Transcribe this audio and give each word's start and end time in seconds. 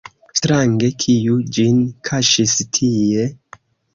Strange, 0.39 0.87
kiu 1.03 1.35
ĝin 1.57 1.77
kaŝis 2.09 2.57
tie? 2.79 3.29